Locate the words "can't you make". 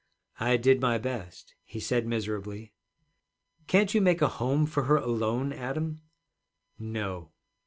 3.67-4.19